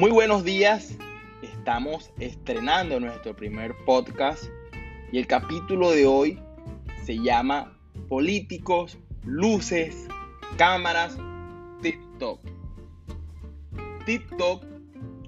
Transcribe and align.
Muy 0.00 0.12
buenos 0.12 0.44
días, 0.44 0.96
estamos 1.42 2.10
estrenando 2.18 2.98
nuestro 2.98 3.36
primer 3.36 3.76
podcast 3.84 4.44
y 5.12 5.18
el 5.18 5.26
capítulo 5.26 5.90
de 5.90 6.06
hoy 6.06 6.40
se 7.04 7.18
llama 7.18 7.78
Políticos, 8.08 8.96
Luces, 9.26 10.08
Cámaras, 10.56 11.18
TikTok. 11.82 12.40
TikTok 14.06 14.64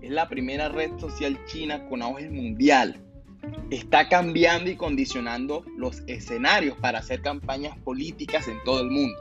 es 0.00 0.10
la 0.10 0.30
primera 0.30 0.70
red 0.70 0.98
social 0.98 1.38
china 1.44 1.86
con 1.90 2.00
auge 2.00 2.30
mundial. 2.30 2.98
Está 3.70 4.08
cambiando 4.08 4.70
y 4.70 4.76
condicionando 4.76 5.66
los 5.76 6.02
escenarios 6.06 6.78
para 6.78 7.00
hacer 7.00 7.20
campañas 7.20 7.76
políticas 7.80 8.48
en 8.48 8.56
todo 8.64 8.80
el 8.80 8.88
mundo. 8.88 9.20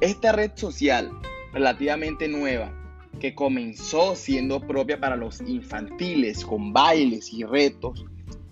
Esta 0.00 0.32
red 0.32 0.50
social, 0.56 1.12
relativamente 1.52 2.26
nueva, 2.26 2.72
que 3.18 3.34
comenzó 3.34 4.14
siendo 4.14 4.60
propia 4.60 5.00
para 5.00 5.16
los 5.16 5.40
infantiles 5.40 6.44
con 6.44 6.72
bailes 6.72 7.32
y 7.32 7.44
retos, 7.44 8.04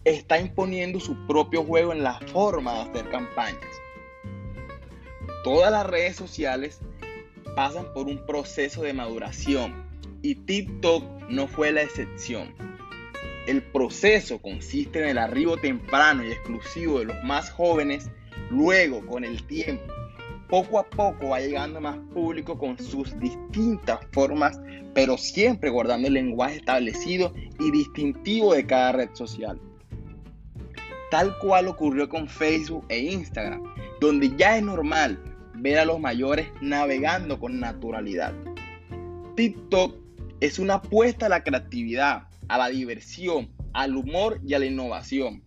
está 0.04 0.38
imponiendo 0.38 1.00
su 1.00 1.26
propio 1.26 1.64
juego 1.64 1.92
en 1.92 2.02
la 2.02 2.20
forma 2.20 2.74
de 2.74 2.80
hacer 2.80 3.10
campañas. 3.10 3.60
Todas 5.42 5.70
las 5.70 5.86
redes 5.86 6.16
sociales 6.16 6.80
pasan 7.54 7.92
por 7.92 8.06
un 8.06 8.24
proceso 8.26 8.82
de 8.82 8.92
maduración 8.92 9.84
y 10.22 10.34
TikTok 10.34 11.04
no 11.28 11.46
fue 11.46 11.72
la 11.72 11.82
excepción. 11.82 12.54
El 13.46 13.62
proceso 13.62 14.40
consiste 14.40 15.00
en 15.00 15.08
el 15.08 15.18
arribo 15.18 15.58
temprano 15.58 16.24
y 16.24 16.32
exclusivo 16.32 17.00
de 17.00 17.06
los 17.06 17.24
más 17.24 17.50
jóvenes, 17.50 18.10
luego 18.50 19.04
con 19.06 19.24
el 19.24 19.42
tiempo 19.46 19.92
poco 20.54 20.78
a 20.78 20.88
poco 20.88 21.30
va 21.30 21.40
llegando 21.40 21.80
más 21.80 21.98
público 22.12 22.56
con 22.56 22.78
sus 22.78 23.18
distintas 23.18 23.98
formas, 24.12 24.60
pero 24.94 25.18
siempre 25.18 25.68
guardando 25.68 26.06
el 26.06 26.14
lenguaje 26.14 26.58
establecido 26.58 27.34
y 27.58 27.72
distintivo 27.72 28.54
de 28.54 28.64
cada 28.64 28.92
red 28.92 29.08
social. 29.14 29.60
Tal 31.10 31.36
cual 31.38 31.66
ocurrió 31.66 32.08
con 32.08 32.28
Facebook 32.28 32.84
e 32.88 33.00
Instagram, 33.00 33.64
donde 34.00 34.32
ya 34.36 34.56
es 34.56 34.62
normal 34.62 35.20
ver 35.56 35.80
a 35.80 35.84
los 35.84 35.98
mayores 35.98 36.46
navegando 36.60 37.40
con 37.40 37.58
naturalidad. 37.58 38.32
TikTok 39.34 39.96
es 40.38 40.60
una 40.60 40.74
apuesta 40.74 41.26
a 41.26 41.30
la 41.30 41.42
creatividad, 41.42 42.28
a 42.46 42.58
la 42.58 42.68
diversión, 42.68 43.50
al 43.72 43.96
humor 43.96 44.38
y 44.46 44.54
a 44.54 44.60
la 44.60 44.66
innovación 44.66 45.43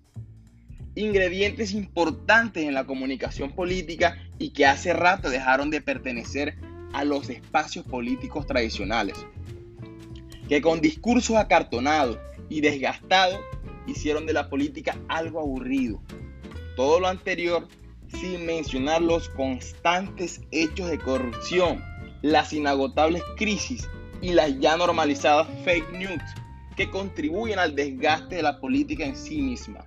ingredientes 0.97 1.73
importantes 1.73 2.63
en 2.63 2.73
la 2.73 2.85
comunicación 2.85 3.51
política 3.51 4.17
y 4.39 4.49
que 4.49 4.65
hace 4.65 4.93
rato 4.93 5.29
dejaron 5.29 5.69
de 5.69 5.79
pertenecer 5.79 6.57
a 6.91 7.03
los 7.03 7.29
espacios 7.29 7.85
políticos 7.85 8.47
tradicionales, 8.47 9.15
que 10.49 10.59
con 10.59 10.81
discursos 10.81 11.35
acartonados 11.35 12.17
y 12.49 12.61
desgastados 12.61 13.39
hicieron 13.85 14.25
de 14.25 14.33
la 14.33 14.49
política 14.49 14.97
algo 15.07 15.39
aburrido. 15.39 16.01
Todo 16.75 16.99
lo 16.99 17.07
anterior 17.07 17.67
sin 18.19 18.45
mencionar 18.47 19.01
los 19.01 19.29
constantes 19.29 20.41
hechos 20.51 20.89
de 20.89 20.97
corrupción, 20.97 21.83
las 22.23 22.53
inagotables 22.53 23.21
crisis 23.37 23.87
y 24.21 24.31
las 24.33 24.59
ya 24.59 24.75
normalizadas 24.77 25.47
fake 25.63 25.91
news 25.91 26.23
que 26.75 26.89
contribuyen 26.89 27.59
al 27.59 27.75
desgaste 27.75 28.37
de 28.37 28.43
la 28.43 28.59
política 28.59 29.05
en 29.05 29.15
sí 29.15 29.41
misma. 29.41 29.85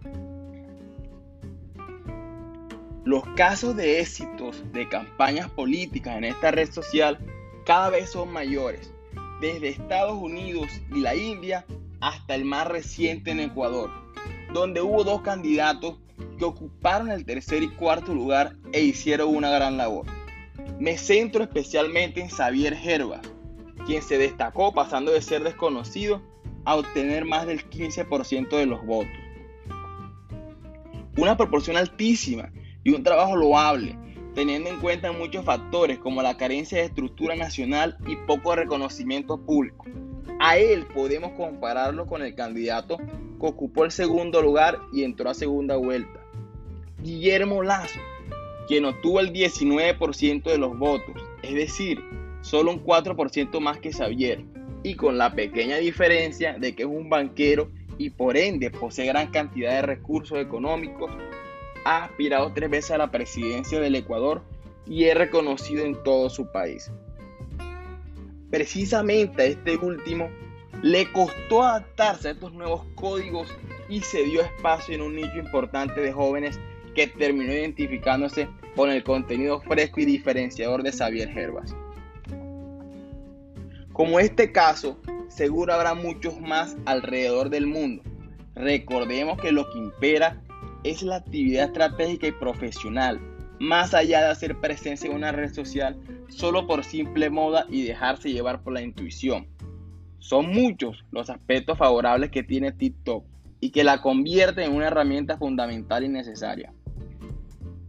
Los 3.05 3.25
casos 3.35 3.77
de 3.77 4.01
éxitos 4.01 4.63
de 4.73 4.87
campañas 4.87 5.51
políticas 5.51 6.19
en 6.19 6.25
esta 6.25 6.51
red 6.51 6.71
social 6.71 7.19
cada 7.65 7.89
vez 7.89 8.11
son 8.11 8.31
mayores, 8.31 8.93
desde 9.41 9.69
Estados 9.69 10.21
Unidos 10.21 10.69
y 10.95 11.01
la 11.01 11.15
India 11.15 11.65
hasta 12.01 12.35
el 12.35 12.45
más 12.45 12.67
reciente 12.67 13.31
en 13.31 13.41
Ecuador, 13.41 13.91
donde 14.53 14.83
hubo 14.83 15.03
dos 15.03 15.23
candidatos 15.23 15.97
que 16.39 16.45
ocuparon 16.45 17.11
el 17.11 17.25
tercer 17.25 17.63
y 17.63 17.71
cuarto 17.71 18.13
lugar 18.13 18.57
e 18.73 18.83
hicieron 18.83 19.35
una 19.35 19.49
gran 19.49 19.79
labor. 19.79 20.05
Me 20.79 20.99
centro 20.99 21.43
especialmente 21.43 22.21
en 22.21 22.29
Xavier 22.29 22.77
Gervas, 22.77 23.23
quien 23.87 24.03
se 24.03 24.19
destacó 24.19 24.75
pasando 24.75 25.11
de 25.11 25.23
ser 25.23 25.43
desconocido 25.43 26.21
a 26.67 26.77
obtener 26.77 27.25
más 27.25 27.47
del 27.47 27.67
15% 27.71 28.51
de 28.51 28.67
los 28.67 28.85
votos. 28.85 29.13
Una 31.17 31.39
proporción 31.39 31.79
altísima 31.79 32.51
y 32.85 32.91
un 32.91 33.03
trabajo 33.03 33.37
loable, 33.37 33.97
teniendo 34.35 34.71
en 34.71 34.81
cuenta 34.81 35.13
muchos 35.13 35.45
factores 35.45 35.99
como 35.99 36.23
la 36.23 36.37
carencia 36.37 36.79
de 36.79 36.85
estructura 36.85 37.37
nacional 37.37 37.97
y 38.07 38.17
poco 38.27 38.55
reconocimiento 38.55 39.39
público. 39.39 39.87
A 40.39 40.57
él 40.57 40.87
podemos 40.95 41.33
compararlo 41.33 42.07
con 42.07 42.23
el 42.23 42.35
candidato 42.35 42.97
que 42.99 43.47
ocupó 43.47 43.85
el 43.85 43.91
segundo 43.91 44.41
lugar 44.41 44.79
y 44.93 45.05
entró 45.05 45.31
a 45.31 45.35
segunda 45.35 45.77
vuelta, 45.77 46.21
Guillermo 47.03 47.63
Lazo, 47.63 47.99
quien 48.69 48.85
obtuvo 48.85 49.21
el 49.21 49.33
19% 49.33 50.43
de 50.45 50.59
los 50.59 50.79
votos, 50.79 51.23
es 51.43 51.55
decir, 51.55 52.01
solo 52.43 52.71
un 52.73 52.85
4% 52.85 53.61
más 53.61 53.79
que 53.79 53.93
Xavier, 53.93 54.45
y 54.83 54.95
con 54.95 55.19
la 55.19 55.35
pequeña 55.35 55.77
diferencia 55.77 56.59
de 56.59 56.75
que 56.75 56.85
es 56.85 56.89
un 56.89 57.09
banquero 57.09 57.71
y 57.99 58.11
por 58.11 58.37
ende 58.37 58.71
posee 58.71 59.07
gran 59.07 59.31
cantidad 59.31 59.73
de 59.73 59.83
recursos 59.83 60.39
económicos 60.39 61.11
ha 61.85 62.05
aspirado 62.05 62.53
tres 62.53 62.71
veces 62.71 62.91
a 62.93 62.99
la 62.99 63.11
presidencia 63.11 63.81
del 63.81 63.95
Ecuador 63.95 64.43
y 64.87 65.05
es 65.05 65.17
reconocido 65.17 65.85
en 65.85 66.03
todo 66.03 66.31
su 66.31 66.51
país. 66.51 66.91
Precisamente 68.51 69.43
a 69.43 69.47
este 69.47 69.77
último 69.77 70.29
le 70.83 71.11
costó 71.13 71.63
adaptarse 71.63 72.29
a 72.29 72.31
estos 72.33 72.53
nuevos 72.53 72.85
códigos 72.95 73.49
y 73.89 74.01
se 74.01 74.25
dio 74.25 74.41
espacio 74.41 74.95
en 74.95 75.03
un 75.03 75.15
nicho 75.15 75.39
importante 75.39 76.01
de 76.01 76.13
jóvenes 76.13 76.59
que 76.95 77.07
terminó 77.07 77.53
identificándose 77.53 78.49
con 78.75 78.91
el 78.91 79.05
contenido 79.05 79.61
fresco 79.61 80.01
y 80.01 80.05
diferenciador 80.05 80.83
de 80.83 80.93
Xavier 80.93 81.37
Herbas. 81.37 81.75
Como 83.93 84.19
este 84.19 84.51
caso, 84.53 84.99
seguro 85.29 85.75
habrá 85.75 85.95
muchos 85.95 86.41
más 86.41 86.77
alrededor 86.87 87.51
del 87.51 87.67
mundo. 87.67 88.03
Recordemos 88.55 89.41
que 89.41 89.53
lo 89.53 89.71
que 89.71 89.79
impera 89.79 90.43
es 90.85 91.03
la 91.03 91.17
actividad 91.17 91.67
estratégica 91.67 92.27
y 92.27 92.33
profesional, 92.33 93.21
más 93.59 93.93
allá 93.93 94.21
de 94.23 94.29
hacer 94.29 94.59
presencia 94.61 95.09
en 95.09 95.17
una 95.17 95.33
red 95.33 95.53
social 95.53 95.99
solo 96.29 96.67
por 96.67 96.85
simple 96.85 97.29
moda 97.29 97.67
y 97.69 97.83
dejarse 97.83 98.33
llevar 98.33 98.63
por 98.63 98.73
la 98.73 98.83
intuición. 98.83 99.47
Son 100.19 100.49
muchos 100.49 101.05
los 101.11 101.29
aspectos 101.29 101.79
favorables 101.79 102.31
que 102.31 102.43
tiene 102.43 102.73
TikTok 102.73 103.25
y 103.61 103.71
que 103.71 103.85
la 103.85 104.01
convierten 104.01 104.71
en 104.71 104.77
una 104.77 104.87
herramienta 104.87 105.37
fundamental 105.37 106.05
y 106.05 106.09
necesaria. 106.09 106.73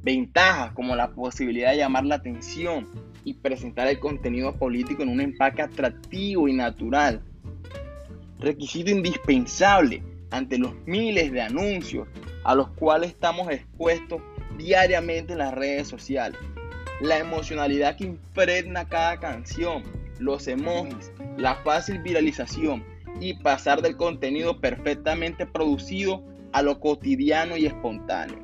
Ventajas 0.03 0.73
como 0.73 0.95
la 0.95 1.11
posibilidad 1.11 1.71
de 1.71 1.77
llamar 1.77 2.05
la 2.05 2.15
atención 2.15 2.87
y 3.23 3.35
presentar 3.35 3.87
el 3.87 3.99
contenido 3.99 4.57
político 4.57 5.03
en 5.03 5.09
un 5.09 5.21
empaque 5.21 5.61
atractivo 5.61 6.47
y 6.47 6.53
natural. 6.53 7.21
Requisito 8.39 8.89
indispensable 8.89 10.03
ante 10.31 10.57
los 10.57 10.73
miles 10.85 11.31
de 11.31 11.41
anuncios 11.41 12.07
a 12.43 12.55
los 12.55 12.69
cuales 12.69 13.11
estamos 13.11 13.49
expuestos 13.51 14.21
diariamente 14.57 15.33
en 15.33 15.39
las 15.39 15.53
redes 15.53 15.87
sociales. 15.87 16.39
La 17.01 17.17
emocionalidad 17.17 17.97
que 17.97 18.05
impregna 18.05 18.87
cada 18.87 19.19
canción, 19.19 19.83
los 20.19 20.47
emojis, 20.47 21.11
la 21.37 21.55
fácil 21.55 21.99
viralización 21.99 22.83
y 23.19 23.35
pasar 23.35 23.81
del 23.81 23.97
contenido 23.97 24.59
perfectamente 24.59 25.45
producido 25.45 26.23
a 26.53 26.61
lo 26.61 26.79
cotidiano 26.79 27.57
y 27.57 27.65
espontáneo. 27.65 28.39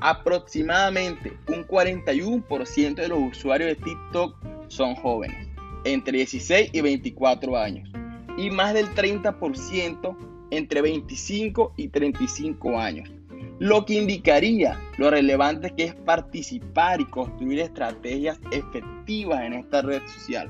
Aproximadamente 0.00 1.36
un 1.48 1.66
41% 1.66 2.94
de 2.94 3.08
los 3.08 3.18
usuarios 3.18 3.70
de 3.70 3.84
TikTok 3.84 4.36
son 4.68 4.94
jóvenes, 4.94 5.48
entre 5.84 6.18
16 6.18 6.70
y 6.72 6.80
24 6.80 7.56
años, 7.56 7.90
y 8.36 8.50
más 8.50 8.74
del 8.74 8.88
30% 8.94 10.16
entre 10.50 10.82
25 10.82 11.74
y 11.76 11.88
35 11.88 12.78
años, 12.78 13.10
lo 13.58 13.84
que 13.84 13.94
indicaría 13.94 14.80
lo 14.98 15.10
relevante 15.10 15.74
que 15.76 15.84
es 15.84 15.94
participar 15.94 17.00
y 17.00 17.06
construir 17.06 17.60
estrategias 17.60 18.38
efectivas 18.50 19.42
en 19.44 19.54
esta 19.54 19.82
red 19.82 20.02
social, 20.06 20.48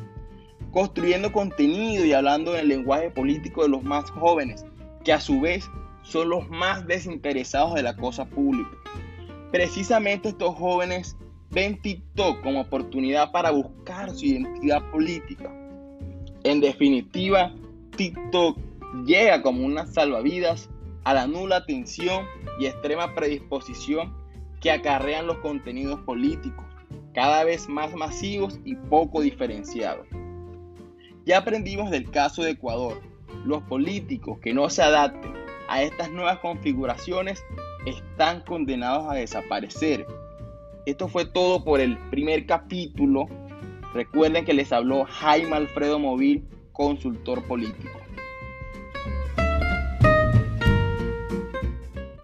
construyendo 0.73 1.33
contenido 1.33 2.05
y 2.05 2.13
hablando 2.13 2.55
en 2.55 2.61
el 2.61 2.69
lenguaje 2.69 3.11
político 3.11 3.63
de 3.63 3.71
los 3.71 3.83
más 3.83 4.11
jóvenes, 4.11 4.65
que 5.05 5.13
a 5.13 5.21
su 5.21 5.41
vez 5.41 5.69
son 6.03 6.29
los 6.29 6.49
más 6.49 6.87
desinteresados 6.87 7.75
de 7.75 7.83
la 7.83 7.97
cosa 7.97 8.25
pública. 8.27 8.71
Precisamente 9.51 10.31
estos 10.31 10.55
jóvenes 10.55 11.17
ven 11.51 11.81
TikTok 11.81 12.43
como 12.43 12.61
oportunidad 12.61 13.33
para 13.33 13.51
buscar 13.51 14.11
su 14.11 14.27
identidad 14.27 14.83
política. 14.91 15.51
En 16.45 16.61
definitiva, 16.61 17.55
TikTok 17.97 18.59
llega 19.05 19.43
como 19.43 19.65
una 19.65 19.87
salvavidas 19.87 20.69
a 21.05 21.15
la 21.15 21.27
nula 21.27 21.57
atención 21.57 22.27
y 22.59 22.67
extrema 22.67 23.15
predisposición 23.15 24.15
que 24.61 24.71
acarrean 24.71 25.27
los 25.27 25.39
contenidos 25.39 26.01
políticos, 26.01 26.65
cada 27.15 27.45
vez 27.45 27.69
más 27.69 27.95
masivos 27.95 28.59
y 28.65 28.75
poco 28.75 29.21
diferenciados. 29.21 30.07
Ya 31.25 31.39
aprendimos 31.39 31.91
del 31.91 32.11
caso 32.11 32.43
de 32.43 32.53
Ecuador. 32.53 33.01
Los 33.45 33.63
políticos 33.65 34.39
que 34.41 34.55
no 34.55 34.69
se 34.71 34.83
adapten 34.83 35.33
a 35.69 35.83
estas 35.83 36.11
nuevas 36.11 36.39
configuraciones 36.39 37.43
están 37.87 38.41
condenados 38.43 39.07
a 39.11 39.15
desaparecer. 39.15 40.07
Esto 40.87 41.09
fue 41.09 41.27
todo 41.27 41.65
por 41.65 41.81
el 41.81 41.99
primer 42.11 42.47
capítulo. 42.47 43.27
Recuerden 43.95 44.45
que 44.45 44.55
les 44.55 44.73
habló 44.73 45.05
Jaime 45.05 45.57
Alfredo 45.57 45.99
Móvil, 45.99 46.45
consultor 46.73 47.47
político. 47.47 47.98